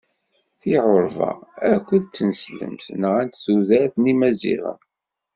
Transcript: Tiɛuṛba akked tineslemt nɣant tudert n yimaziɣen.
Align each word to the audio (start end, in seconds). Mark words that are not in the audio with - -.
Tiɛuṛba 0.59 1.29
akked 1.71 2.03
tineslemt 2.15 2.85
nɣant 3.01 3.41
tudert 3.43 3.93
n 3.97 4.09
yimaziɣen. 4.09 4.79